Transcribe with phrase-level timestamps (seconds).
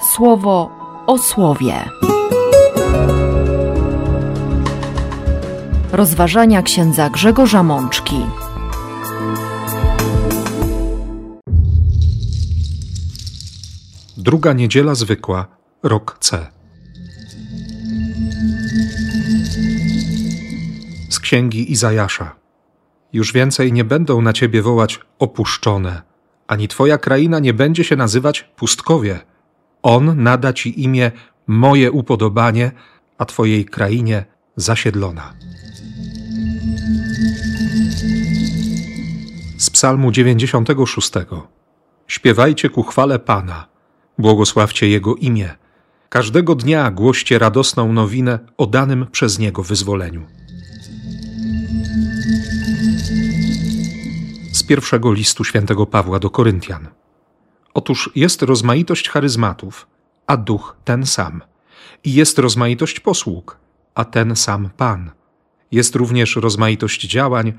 [0.00, 0.70] słowo
[1.06, 1.74] o słowie.
[5.92, 8.26] Rozważania księdza Grzegorza Mączki.
[14.16, 15.46] Druga niedziela zwykła,
[15.82, 16.46] rok C.
[21.10, 22.36] Z księgi Izajasza.
[23.12, 26.02] Już więcej nie będą na ciebie wołać opuszczone,
[26.46, 29.20] ani twoja kraina nie będzie się nazywać pustkowie.
[29.82, 31.10] On nada ci imię
[31.46, 32.72] moje upodobanie,
[33.18, 34.24] a twojej krainie
[34.56, 35.34] zasiedlona.
[39.58, 41.10] Z Psalmu 96.
[42.06, 43.66] Śpiewajcie ku chwale Pana,
[44.18, 45.54] błogosławcie Jego imię.
[46.08, 50.26] Każdego dnia głoście radosną nowinę o danym przez Niego wyzwoleniu.
[54.52, 56.88] Z pierwszego listu świętego Pawła do Koryntian.
[57.74, 59.86] Otóż jest rozmaitość charyzmatów,
[60.26, 61.42] a duch ten sam.
[62.04, 63.58] I jest rozmaitość posług,
[63.94, 65.10] a ten sam Pan.
[65.72, 67.52] Jest również rozmaitość działań,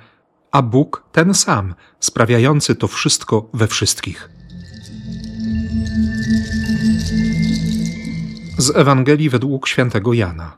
[0.52, 4.30] a Bóg ten sam, sprawiający to wszystko we wszystkich.
[8.58, 10.58] Z Ewangelii według świętego Jana.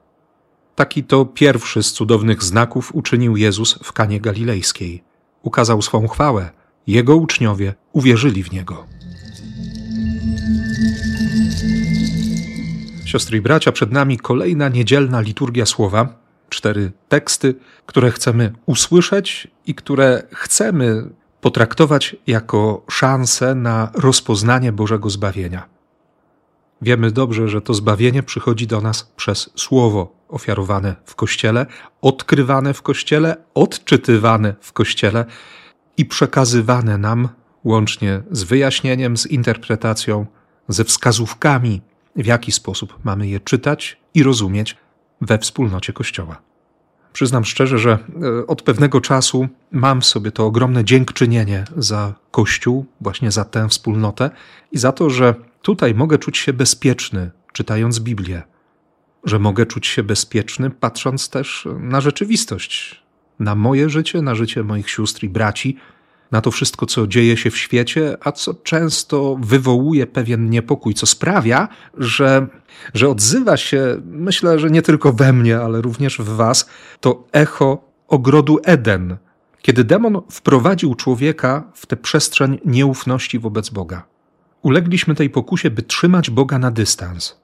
[0.76, 5.04] Taki to pierwszy z cudownych znaków uczynił Jezus w Kanie Galilejskiej.
[5.42, 6.50] Ukazał swą chwałę,
[6.88, 8.93] jego uczniowie uwierzyli w niego.
[13.14, 16.20] Siostry i bracia, przed nami kolejna niedzielna liturgia słowa,
[16.50, 17.56] cztery teksty,
[17.86, 21.10] które chcemy usłyszeć i które chcemy
[21.42, 25.66] potraktować jako szansę na rozpoznanie Bożego zbawienia.
[26.82, 31.66] Wiemy dobrze, że to zbawienie przychodzi do nas przez słowo ofiarowane w Kościele,
[32.02, 35.26] odkrywane w Kościele, odczytywane w Kościele
[35.98, 37.30] i przekazywane nam
[37.64, 40.26] łącznie z wyjaśnieniem, z interpretacją,
[40.68, 41.82] ze wskazówkami,
[42.16, 44.78] w jaki sposób mamy je czytać i rozumieć
[45.22, 46.42] we wspólnocie Kościoła.
[47.14, 47.92] Przyznam szczerze, że
[48.42, 53.70] e, od pewnego czasu mam w sobie to ogromne dziękczynienie za Kościół, właśnie za tę
[53.70, 54.30] wspólnotę
[54.72, 58.44] i za to, że tutaj mogę czuć się bezpieczny, czytając Biblię,
[59.24, 63.04] że mogę czuć się bezpieczny, patrząc też na rzeczywistość,
[63.40, 65.78] na moje życie, na życie moich sióstr i braci,
[66.34, 71.06] na to wszystko, co dzieje się w świecie, a co często wywołuje pewien niepokój, co
[71.06, 71.68] sprawia,
[71.98, 72.48] że,
[72.94, 77.90] że odzywa się, myślę, że nie tylko we mnie, ale również w Was, to echo
[78.08, 79.18] ogrodu Eden,
[79.62, 84.06] kiedy demon wprowadził człowieka w tę przestrzeń nieufności wobec Boga.
[84.62, 87.38] Ulegliśmy tej pokusie, by trzymać Boga na dystans.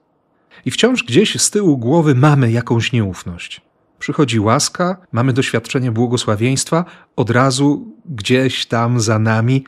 [0.64, 3.69] I wciąż gdzieś z tyłu głowy mamy jakąś nieufność
[4.00, 6.84] przychodzi łaska, mamy doświadczenie błogosławieństwa,
[7.16, 9.64] od razu gdzieś tam za nami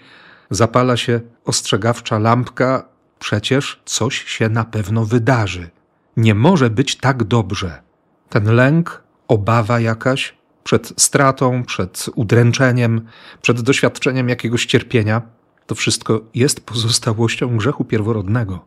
[0.51, 2.89] zapala się ostrzegawcza lampka,
[3.19, 5.71] przecież coś się na pewno wydarzy.
[6.17, 7.83] Nie może być tak dobrze.
[8.29, 10.35] Ten lęk, obawa jakaś
[10.65, 13.01] przed stratą, przed udręczeniem,
[13.43, 15.23] przed doświadczeniem jakiegoś cierpienia,
[15.67, 18.65] to wszystko jest pozostałością grzechu pierworodnego.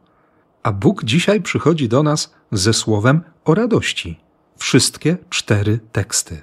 [0.63, 4.24] A Bóg dzisiaj przychodzi do nas ze słowem o radości
[4.57, 6.41] wszystkie cztery teksty.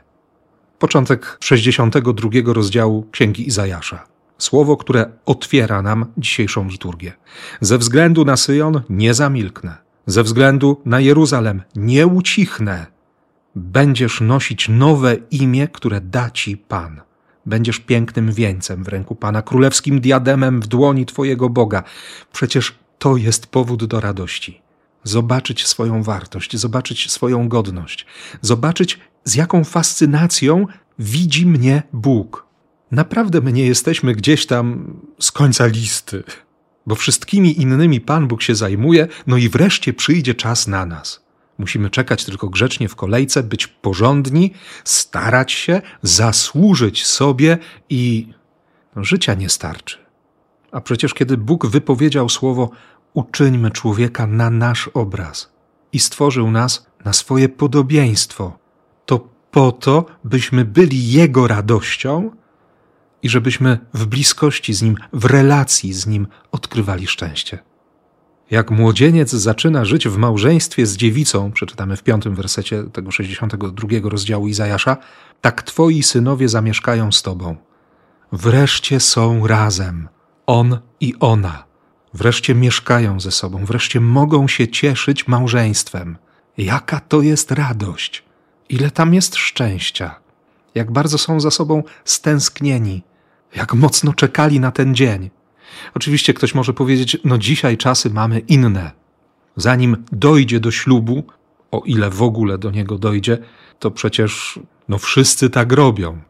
[0.78, 4.04] Początek 62 rozdziału Księgi Izajasza.
[4.38, 7.12] Słowo, które otwiera nam dzisiejszą liturgię.
[7.60, 9.76] Ze względu na Syjon nie zamilknę.
[10.06, 12.86] Ze względu na Jeruzalem nie ucichnę.
[13.54, 17.00] Będziesz nosić nowe imię, które da ci Pan.
[17.46, 21.82] Będziesz pięknym wieńcem w ręku Pana, królewskim diademem w dłoni Twojego Boga.
[22.32, 24.61] Przecież to jest powód do radości
[25.04, 28.06] zobaczyć swoją wartość, zobaczyć swoją godność,
[28.40, 30.66] zobaczyć z jaką fascynacją
[30.98, 32.46] widzi mnie Bóg.
[32.90, 36.22] Naprawdę my nie jesteśmy gdzieś tam z końca listy,
[36.86, 41.22] bo wszystkimi innymi Pan Bóg się zajmuje, no i wreszcie przyjdzie czas na nas.
[41.58, 44.52] Musimy czekać tylko grzecznie w kolejce, być porządni,
[44.84, 47.58] starać się, zasłużyć sobie
[47.90, 48.28] i
[48.96, 49.98] no, życia nie starczy.
[50.72, 52.70] A przecież kiedy Bóg wypowiedział słowo
[53.14, 55.52] uczyńmy człowieka na nasz obraz
[55.92, 58.58] i stworzył nas na swoje podobieństwo.
[59.06, 62.30] To po to, byśmy byli Jego radością
[63.22, 67.58] i żebyśmy w bliskości z Nim, w relacji z Nim odkrywali szczęście.
[68.50, 74.48] Jak młodzieniec zaczyna żyć w małżeństwie z dziewicą, przeczytamy w piątym wersecie tego 62 rozdziału
[74.48, 74.96] Izajasza,
[75.40, 77.56] tak twoi synowie zamieszkają z tobą.
[78.32, 80.08] Wreszcie są razem,
[80.46, 81.71] on i ona
[82.14, 86.16] wreszcie mieszkają ze sobą, wreszcie mogą się cieszyć małżeństwem.
[86.58, 88.24] Jaka to jest radość,
[88.68, 90.20] ile tam jest szczęścia,
[90.74, 93.02] jak bardzo są za sobą stęsknieni,
[93.56, 95.30] jak mocno czekali na ten dzień.
[95.94, 98.90] Oczywiście ktoś może powiedzieć, no dzisiaj czasy mamy inne.
[99.56, 101.24] zanim dojdzie do ślubu,
[101.70, 103.38] o ile w ogóle do niego dojdzie,
[103.78, 106.20] to przecież no wszyscy tak robią.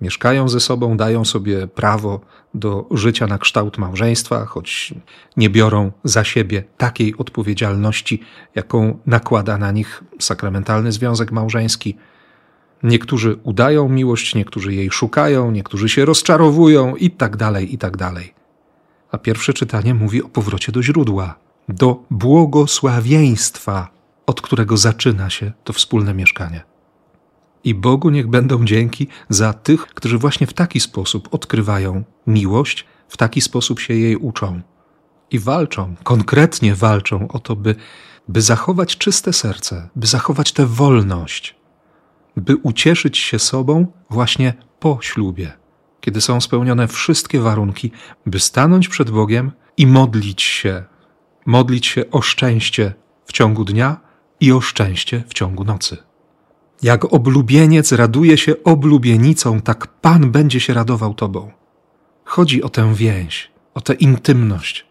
[0.00, 2.20] Mieszkają ze sobą, dają sobie prawo
[2.54, 4.94] do życia na kształt małżeństwa, choć
[5.36, 8.20] nie biorą za siebie takiej odpowiedzialności,
[8.54, 11.96] jaką nakłada na nich sakramentalny związek małżeński.
[12.82, 18.34] Niektórzy udają miłość, niektórzy jej szukają, niektórzy się rozczarowują i tak dalej, i tak dalej.
[19.10, 21.34] A pierwsze czytanie mówi o powrocie do źródła,
[21.68, 23.88] do błogosławieństwa,
[24.26, 26.75] od którego zaczyna się to wspólne mieszkanie.
[27.66, 33.16] I Bogu niech będą dzięki za tych, którzy właśnie w taki sposób odkrywają miłość, w
[33.16, 34.60] taki sposób się jej uczą.
[35.30, 37.74] I walczą, konkretnie walczą o to, by,
[38.28, 41.54] by zachować czyste serce, by zachować tę wolność,
[42.36, 45.52] by ucieszyć się sobą właśnie po ślubie,
[46.00, 47.90] kiedy są spełnione wszystkie warunki,
[48.26, 50.84] by stanąć przed Bogiem i modlić się,
[51.46, 54.00] modlić się o szczęście w ciągu dnia
[54.40, 56.06] i o szczęście w ciągu nocy.
[56.82, 61.50] Jak oblubieniec raduje się oblubienicą, tak Pan będzie się radował Tobą.
[62.24, 64.86] Chodzi o tę więź, o tę intymność,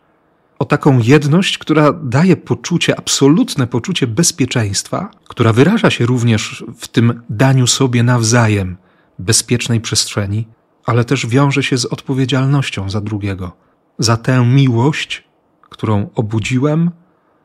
[0.59, 7.21] o taką jedność, która daje poczucie, absolutne poczucie bezpieczeństwa, która wyraża się również w tym
[7.29, 8.77] daniu sobie nawzajem
[9.19, 10.47] bezpiecznej przestrzeni,
[10.85, 13.51] ale też wiąże się z odpowiedzialnością za drugiego,
[13.99, 15.23] za tę miłość,
[15.61, 16.91] którą obudziłem,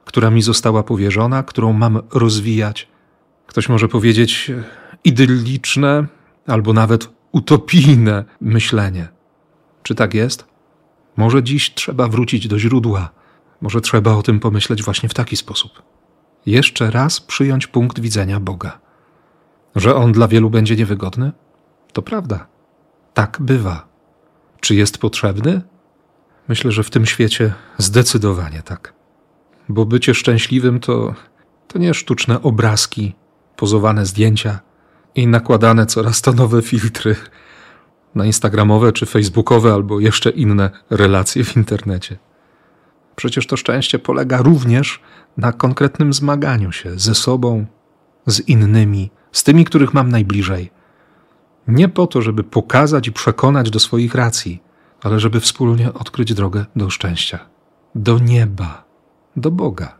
[0.05, 2.89] która mi została powierzona, którą mam rozwijać
[3.51, 4.53] ktoś może powiedzieć,
[5.05, 6.07] idylliczne
[6.47, 9.09] albo nawet utopijne myślenie.
[9.83, 10.45] Czy tak jest?
[11.17, 13.11] Może dziś trzeba wrócić do źródła,
[13.61, 15.83] może trzeba o tym pomyśleć właśnie w taki sposób.
[16.47, 18.79] Jeszcze raz przyjąć punkt widzenia Boga.
[19.77, 21.33] Że on dla wielu będzie niewygodny?
[21.93, 22.47] To prawda.
[23.15, 23.89] Tak bywa.
[24.61, 25.63] Czy jest potrzebny?
[26.49, 28.95] Myślę, że w tym świecie zdecydowanie tak.
[29.69, 31.15] Bo bycie szczęśliwym to,
[31.69, 33.15] to nie sztuczne obrazki
[33.61, 34.61] pozowane zdjęcia
[35.15, 37.17] i nakładane coraz to nowe filtry
[38.15, 42.19] na instagramowe czy facebookowe albo jeszcze inne relacje w internecie.
[43.17, 45.01] Przecież to szczęście polega również
[45.37, 47.67] na konkretnym zmaganiu się ze sobą,
[48.27, 50.71] z innymi, z tymi, których mam najbliżej.
[51.69, 54.63] Nie po to, żeby pokazać i przekonać do swoich racji,
[55.03, 57.39] ale żeby wspólnie odkryć drogę do szczęścia,
[57.95, 58.85] do nieba,
[59.37, 60.00] do Boga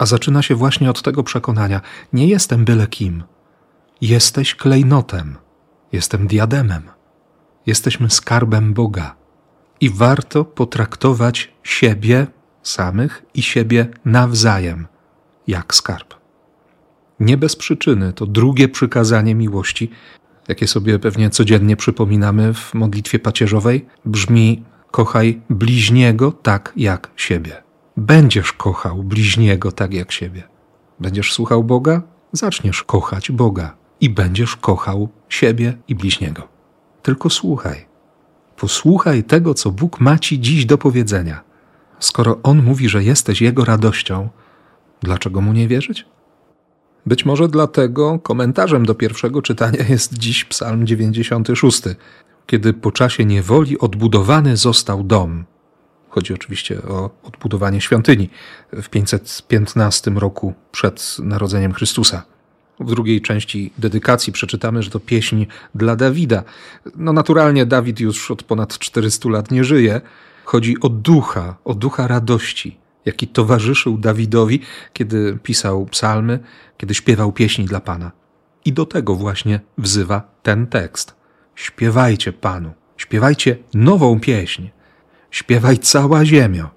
[0.00, 1.80] a zaczyna się właśnie od tego przekonania:
[2.12, 3.22] nie jestem byle kim.
[4.00, 5.36] Jesteś klejnotem,
[5.92, 6.82] jestem diademem,
[7.66, 9.16] jesteśmy skarbem Boga.
[9.80, 12.26] I warto potraktować siebie
[12.62, 14.86] samych i siebie nawzajem
[15.46, 16.14] jak skarb.
[17.20, 19.90] Nie bez przyczyny to drugie przykazanie miłości,
[20.48, 27.69] jakie sobie pewnie codziennie przypominamy w modlitwie pacierzowej, brzmi: kochaj bliźniego tak jak siebie.
[27.96, 30.42] Będziesz kochał bliźniego tak jak siebie.
[31.00, 32.02] Będziesz słuchał Boga,
[32.32, 36.48] zaczniesz kochać Boga i będziesz kochał siebie i bliźniego.
[37.02, 37.86] Tylko słuchaj.
[38.56, 41.40] Posłuchaj tego, co Bóg ma ci dziś do powiedzenia.
[41.98, 44.28] Skoro On mówi, że jesteś Jego radością,
[45.02, 46.06] dlaczego mu nie wierzyć?
[47.06, 51.82] Być może dlatego komentarzem do pierwszego czytania jest dziś Psalm 96,
[52.46, 55.44] kiedy po czasie niewoli odbudowany został dom,
[56.10, 58.30] Chodzi oczywiście o odbudowanie świątyni
[58.72, 62.22] w 515 roku przed narodzeniem Chrystusa.
[62.80, 66.42] W drugiej części dedykacji przeczytamy, że to pieśń dla Dawida.
[66.96, 70.00] No naturalnie Dawid już od ponad 400 lat nie żyje.
[70.44, 74.60] Chodzi o ducha, o ducha radości, jaki towarzyszył Dawidowi,
[74.92, 76.38] kiedy pisał psalmy,
[76.76, 78.12] kiedy śpiewał pieśni dla Pana.
[78.64, 81.14] I do tego właśnie wzywa ten tekst.
[81.54, 84.68] Śpiewajcie Panu, śpiewajcie nową pieśń.
[85.30, 86.70] Śpiewaj cała ziemio.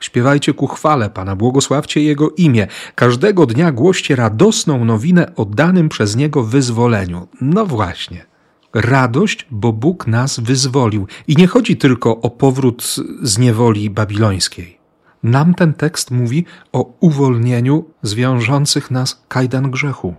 [0.00, 2.66] Śpiewajcie ku chwale Pana, błogosławcie Jego imię.
[2.94, 7.28] Każdego dnia głoście radosną nowinę o danym przez Niego wyzwoleniu.
[7.40, 8.26] No właśnie.
[8.74, 11.06] Radość, bo Bóg nas wyzwolił.
[11.28, 14.78] I nie chodzi tylko o powrót z niewoli babilońskiej.
[15.22, 20.14] Nam ten tekst mówi o uwolnieniu zwiążących nas kajdan grzechu,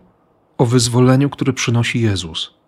[0.58, 2.61] o wyzwoleniu, który przynosi Jezus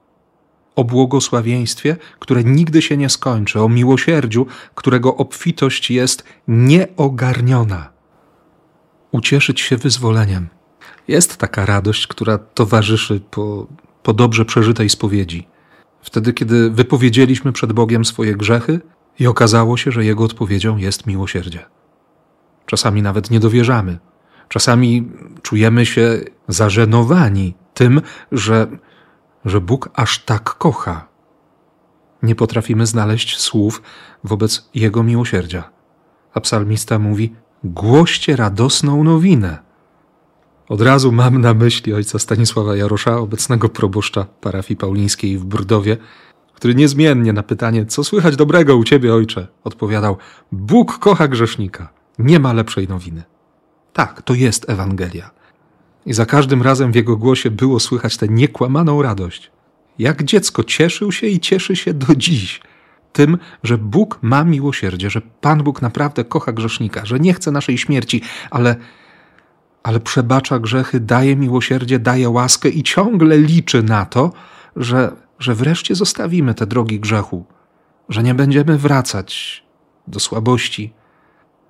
[0.75, 7.89] o błogosławieństwie, które nigdy się nie skończy, o miłosierdziu, którego obfitość jest nieogarniona.
[9.12, 10.48] Ucieszyć się wyzwoleniem.
[11.08, 13.68] Jest taka radość, która towarzyszy po,
[14.03, 15.48] po dobrze przeżytej spowiedzi.
[16.01, 18.80] Wtedy, kiedy wypowiedzieliśmy przed Bogiem swoje grzechy
[19.20, 21.65] i okazało się, że Jego odpowiedzią jest miłosierdzie.
[22.65, 24.00] Czasami nawet nie dowierzamy.
[24.50, 25.12] Czasami
[25.42, 28.01] czujemy się zażenowani tym,
[28.32, 28.68] że
[29.46, 31.08] że Bóg aż tak kocha.
[32.24, 33.82] Nie potrafimy znaleźć słów
[34.24, 35.70] wobec Jego miłosierdzia.
[36.34, 39.58] A psalmista mówi: głoście radosną nowinę.
[40.70, 45.98] Od razu mam na myśli ojca Stanisława Jarosza, obecnego proboszcza parafii paulińskiej w Brdowie,
[46.54, 50.18] który niezmiennie na pytanie, co słychać dobrego u ciebie, ojcze, odpowiadał:
[50.52, 51.90] Bóg kocha grzesznika.
[52.20, 53.24] Nie ma lepszej nowiny.
[53.94, 55.32] Tak, to jest Ewangelia.
[56.05, 59.51] I za każdym razem w jego głosie było słychać tę niekłamaną radość.
[60.00, 62.62] Jak dziecko cieszył się i cieszy się do dziś
[63.13, 67.77] tym, że Bóg ma miłosierdzie, że Pan Bóg naprawdę kocha grzesznika, że nie chce naszej
[67.77, 68.75] śmierci, ale,
[69.83, 74.31] ale przebacza grzechy, daje miłosierdzie, daje łaskę i ciągle liczy na to,
[74.75, 77.45] że, że wreszcie zostawimy te drogi grzechu,
[78.10, 79.63] że nie będziemy wracać
[80.07, 80.93] do słabości,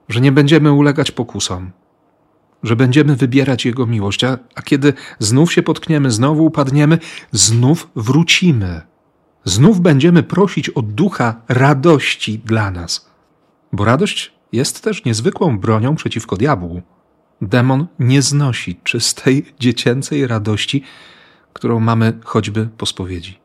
[0.09, 1.71] że nie będziemy ulegać pokusom,
[2.63, 6.97] że będziemy wybierać Jego miłość, a, a kiedy znów się potkniemy, znowu upadniemy,
[7.31, 8.81] znów wrócimy.
[9.45, 13.09] Znów będziemy prosić o ducha radości dla nas,
[13.73, 16.81] bo radość jest też niezwykłą bronią przeciwko diabłu.
[17.41, 20.83] Demon nie znosi czystej, dziecięcej radości,
[21.53, 23.39] którą mamy choćby po spowiedzi,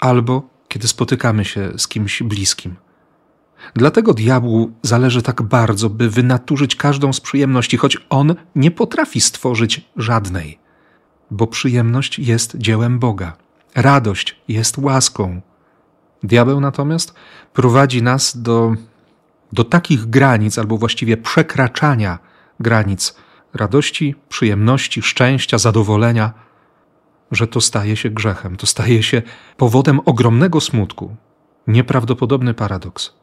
[0.00, 2.76] albo kiedy spotykamy się z kimś bliskim.
[3.74, 9.90] Dlatego diabłu zależy tak bardzo, by wynaturzyć każdą z przyjemności, choć on nie potrafi stworzyć
[9.96, 10.58] żadnej,
[11.30, 13.36] bo przyjemność jest dziełem Boga.
[13.74, 15.40] Radość jest łaską.
[16.22, 17.14] Diabeł natomiast
[17.52, 18.74] prowadzi nas do,
[19.52, 22.18] do takich granic, albo właściwie przekraczania
[22.60, 23.16] granic
[23.54, 26.32] radości, przyjemności, szczęścia, zadowolenia,
[27.30, 29.22] że to staje się grzechem, to staje się
[29.56, 31.16] powodem ogromnego smutku.
[31.66, 33.19] Nieprawdopodobny paradoks.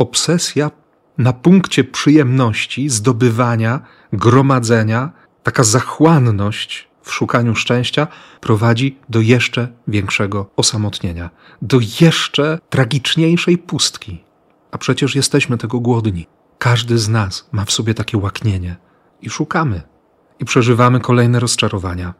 [0.00, 0.70] Obsesja
[1.18, 3.80] na punkcie przyjemności, zdobywania,
[4.12, 8.06] gromadzenia, taka zachłanność w szukaniu szczęścia
[8.40, 11.30] prowadzi do jeszcze większego osamotnienia,
[11.62, 14.24] do jeszcze tragiczniejszej pustki.
[14.70, 16.26] A przecież jesteśmy tego głodni.
[16.58, 18.76] Każdy z nas ma w sobie takie łaknienie
[19.22, 19.82] i szukamy,
[20.38, 22.14] i przeżywamy kolejne rozczarowania.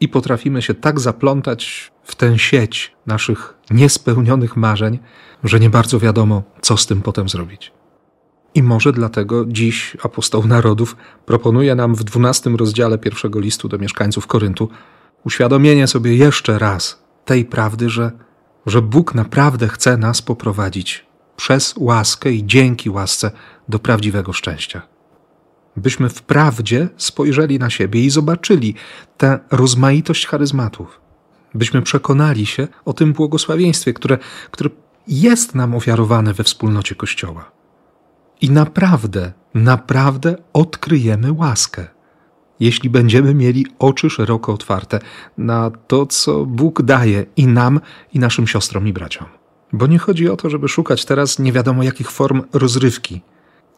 [0.00, 4.98] I potrafimy się tak zaplątać w tę sieć naszych niespełnionych marzeń,
[5.44, 7.72] że nie bardzo wiadomo, co z tym potem zrobić.
[8.54, 14.26] I może dlatego dziś apostoł narodów proponuje nam w dwunastym rozdziale pierwszego listu do mieszkańców
[14.26, 14.68] Koryntu
[15.24, 18.12] uświadomienie sobie jeszcze raz tej prawdy, że,
[18.66, 23.30] że Bóg naprawdę chce nas poprowadzić przez łaskę i dzięki łasce
[23.68, 24.82] do prawdziwego szczęścia.
[25.76, 28.74] Byśmy wprawdzie spojrzeli na siebie i zobaczyli
[29.16, 31.00] tę rozmaitość charyzmatów,
[31.54, 34.18] byśmy przekonali się o tym błogosławieństwie, które,
[34.50, 34.70] które
[35.08, 37.50] jest nam ofiarowane we wspólnocie Kościoła.
[38.40, 41.86] I naprawdę, naprawdę odkryjemy łaskę,
[42.60, 44.98] jeśli będziemy mieli oczy szeroko otwarte
[45.38, 47.80] na to, co Bóg daje i nam,
[48.14, 49.26] i naszym siostrom i braciom.
[49.72, 53.20] Bo nie chodzi o to, żeby szukać teraz nie wiadomo jakich form rozrywki,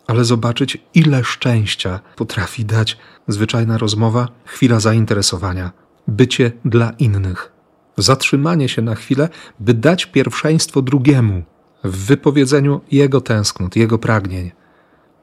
[0.06, 2.96] ale zobaczyć, ile szczęścia potrafi dać
[3.28, 5.72] zwyczajna rozmowa, chwila zainteresowania,
[6.08, 7.52] bycie dla innych,
[7.96, 9.28] zatrzymanie się na chwilę,
[9.60, 11.42] by dać pierwszeństwo drugiemu
[11.84, 14.50] w wypowiedzeniu jego tęsknot, jego pragnień,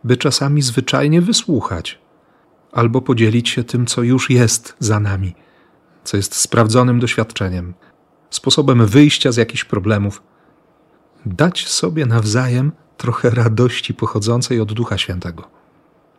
[0.03, 1.99] by czasami zwyczajnie wysłuchać
[2.71, 5.35] albo podzielić się tym, co już jest za nami,
[6.03, 7.73] co jest sprawdzonym doświadczeniem,
[8.29, 10.23] sposobem wyjścia z jakichś problemów,
[11.25, 15.43] dać sobie nawzajem trochę radości pochodzącej od Ducha Świętego.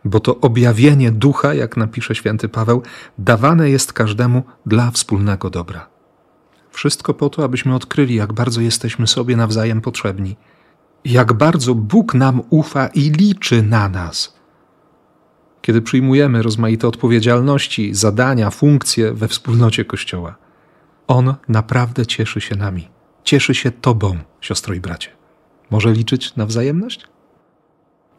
[0.05, 2.83] Bo to objawienie Ducha, jak napisze święty Paweł,
[3.17, 5.87] dawane jest każdemu dla wspólnego dobra.
[6.71, 10.35] Wszystko po to, abyśmy odkryli, jak bardzo jesteśmy sobie nawzajem potrzebni,
[11.05, 14.39] jak bardzo Bóg nam ufa i liczy na nas.
[15.61, 20.35] Kiedy przyjmujemy rozmaite odpowiedzialności, zadania, funkcje we wspólnocie Kościoła,
[21.07, 22.87] On naprawdę cieszy się nami,
[23.23, 25.18] cieszy się Tobą, siostro i bracie.
[25.69, 27.07] Może liczyć na wzajemność?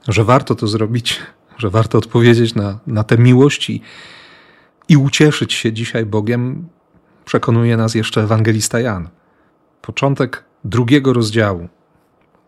[0.09, 1.21] Że warto to zrobić,
[1.59, 3.83] że warto odpowiedzieć na, na tę miłość i,
[4.88, 6.69] i ucieszyć się dzisiaj Bogiem,
[7.25, 9.09] przekonuje nas jeszcze ewangelista Jan.
[9.83, 11.69] Początek drugiego rozdziału.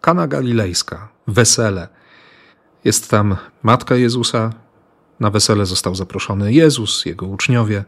[0.00, 1.88] Kana Galilejska, wesele.
[2.84, 4.50] Jest tam matka Jezusa.
[5.20, 7.84] Na wesele został zaproszony Jezus, jego uczniowie.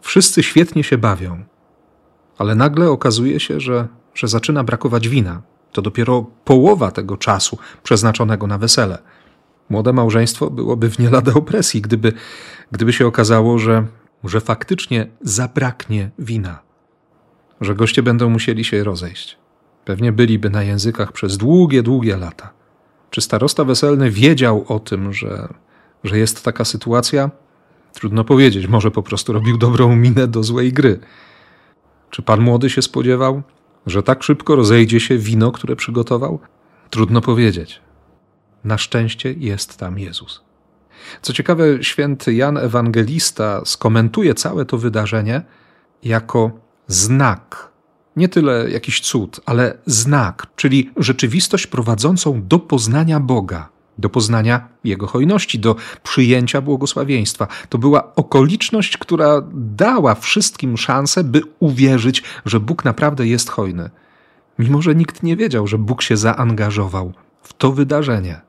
[0.00, 1.44] Wszyscy świetnie się bawią,
[2.38, 5.42] ale nagle okazuje się, że, że zaczyna brakować wina.
[5.74, 8.98] To dopiero połowa tego czasu przeznaczonego na wesele.
[9.70, 12.12] Młode małżeństwo byłoby w nie lada opresji, gdyby,
[12.72, 13.86] gdyby się okazało, że
[14.24, 16.58] że faktycznie zabraknie wina,
[17.60, 19.38] że goście będą musieli się rozejść.
[19.84, 22.52] Pewnie byliby na językach przez długie, długie lata.
[23.10, 25.48] Czy starosta weselny wiedział o tym, że,
[26.04, 27.30] że jest taka sytuacja?
[27.92, 31.00] Trudno powiedzieć, może po prostu robił dobrą minę do złej gry.
[32.10, 33.42] Czy pan młody się spodziewał,
[33.86, 36.38] że tak szybko rozejdzie się wino, które przygotował?
[36.90, 37.80] Trudno powiedzieć.
[38.64, 40.42] Na szczęście jest tam Jezus.
[41.22, 45.42] Co ciekawe, święty Jan Ewangelista skomentuje całe to wydarzenie
[46.02, 46.50] jako
[46.86, 47.68] znak.
[48.16, 55.06] Nie tyle jakiś cud, ale znak, czyli rzeczywistość prowadzącą do poznania Boga, do poznania Jego
[55.06, 57.46] hojności, do przyjęcia błogosławieństwa.
[57.68, 63.90] To była okoliczność, która dała wszystkim szansę, by uwierzyć, że Bóg naprawdę jest hojny.
[64.58, 68.40] Mimo, że nikt nie wiedział, że Bóg się zaangażował w to wydarzenie.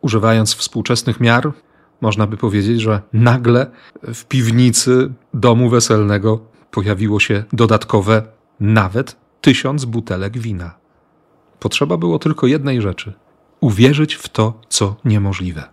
[0.00, 1.52] Używając współczesnych miar,
[2.00, 3.70] można by powiedzieć, że nagle
[4.02, 6.40] w piwnicy domu weselnego
[6.70, 8.22] pojawiło się dodatkowe
[8.60, 10.74] nawet tysiąc butelek wina.
[11.60, 13.12] Potrzeba było tylko jednej rzeczy:
[13.60, 15.68] uwierzyć w to, co niemożliwe,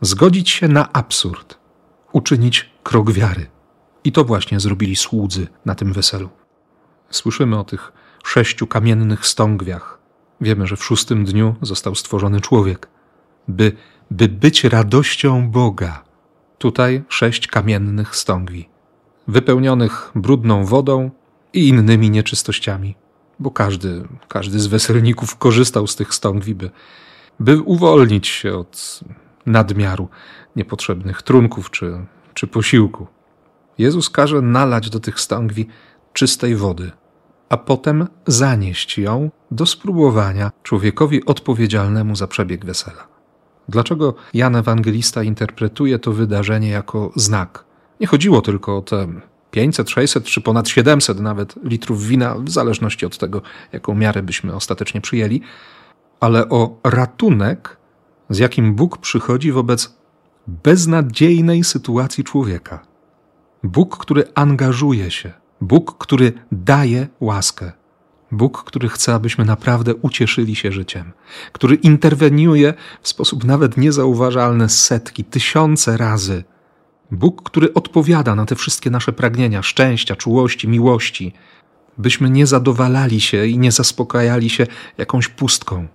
[0.00, 1.58] zgodzić się na absurd,
[2.12, 3.46] uczynić krok wiary.
[4.04, 6.28] I to właśnie zrobili słudzy na tym weselu.
[7.10, 7.92] Słyszymy o tych
[8.24, 9.98] sześciu kamiennych stągwiach.
[10.40, 12.88] Wiemy, że w szóstym dniu został stworzony człowiek,
[13.48, 13.72] by,
[14.10, 16.04] by być radością Boga.
[16.58, 18.68] Tutaj sześć kamiennych stągwi,
[19.28, 21.10] wypełnionych brudną wodą
[21.52, 22.94] i innymi nieczystościami,
[23.38, 26.70] bo każdy, każdy z weselników korzystał z tych stągwi, by,
[27.40, 29.00] by uwolnić się od
[29.46, 30.08] nadmiaru
[30.56, 33.06] niepotrzebnych trunków czy, czy posiłku.
[33.78, 35.66] Jezus każe nalać do tych stągwi
[36.12, 36.90] czystej wody–
[37.48, 43.06] a potem zanieść ją do spróbowania człowiekowi odpowiedzialnemu za przebieg wesela.
[43.68, 47.64] Dlaczego Jan Ewangelista interpretuje to wydarzenie jako znak?
[48.00, 49.06] Nie chodziło tylko o te
[49.50, 54.54] 500, 600 czy ponad 700 nawet litrów wina, w zależności od tego, jaką miarę byśmy
[54.54, 55.40] ostatecznie przyjęli,
[56.24, 57.76] ale o ratunek,
[58.30, 59.96] z jakim Bóg przychodzi wobec
[60.46, 62.86] beznadziejnej sytuacji człowieka.
[63.62, 67.72] Bóg, który angażuje się, Bóg, który daje łaskę.
[68.32, 71.12] Bóg, który chce, abyśmy naprawdę ucieszyli się życiem,
[71.52, 76.44] który interweniuje w sposób nawet niezauważalny setki, tysiące razy.
[77.10, 81.32] Bóg, który odpowiada na te wszystkie nasze pragnienia szczęścia, czułości, miłości,
[81.98, 84.66] byśmy nie zadowalali się i nie zaspokajali się
[84.98, 85.88] jakąś pustką,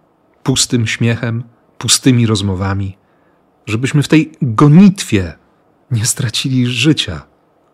[0.44, 1.44] pustym śmiechem,
[1.78, 2.98] pustymi rozmowami,
[3.66, 5.34] żebyśmy w tej gonitwie
[5.92, 7.30] nie stracili życia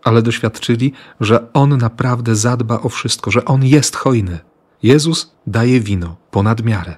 [0.06, 4.40] ale doświadczyli, że On naprawdę zadba o wszystko, że On jest hojny.
[4.84, 6.96] Jezus daje wino ponad miarę.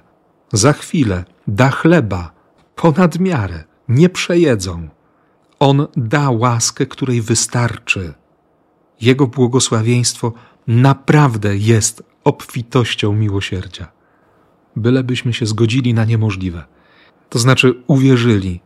[0.53, 2.31] Za chwilę da chleba
[2.75, 3.63] ponad miarę.
[3.89, 4.89] Nie przejedzą.
[5.59, 8.13] On da łaskę, której wystarczy.
[9.01, 10.33] Jego błogosławieństwo
[10.67, 13.91] naprawdę jest obfitością miłosierdzia.
[14.77, 16.65] Bylebyśmy się zgodzili na niemożliwe.
[17.29, 18.59] To znaczy uwierzyli,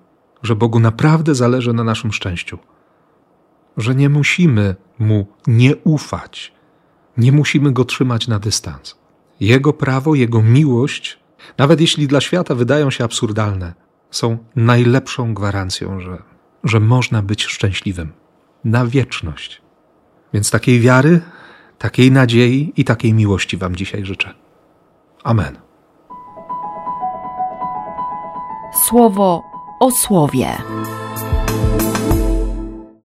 [0.44, 2.58] że Bogu naprawdę zależy na naszym szczęściu
[3.78, 6.54] że nie musimy mu nie ufać,
[7.18, 8.96] nie musimy go trzymać na dystans.
[9.40, 11.20] Jego prawo, jego miłość,
[11.58, 13.74] nawet jeśli dla świata wydają się absurdalne,
[14.12, 16.24] są najlepszą gwarancją, że,
[16.64, 18.12] że można być szczęśliwym
[18.64, 19.62] na wieczność.
[20.34, 21.22] Więc takiej wiary,
[21.78, 24.34] takiej nadziei i takiej miłości Wam dzisiaj życzę.
[25.24, 25.71] Amen.
[28.74, 29.44] Słowo
[29.80, 30.58] o słowie.